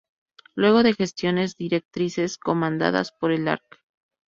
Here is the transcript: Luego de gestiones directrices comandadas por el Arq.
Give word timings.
Luego 0.55 0.81
de 0.81 0.95
gestiones 0.95 1.57
directrices 1.57 2.39
comandadas 2.39 3.11
por 3.11 3.31
el 3.31 3.47
Arq. 3.47 3.83